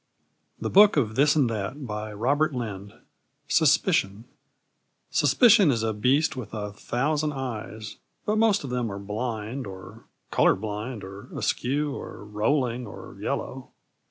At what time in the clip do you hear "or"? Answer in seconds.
9.67-10.05, 11.03-11.29, 11.95-12.25, 12.87-13.15